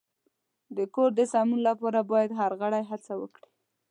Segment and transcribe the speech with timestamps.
[0.75, 3.49] د کور د سمون لپاره باید هر غړی هڅه وکړي.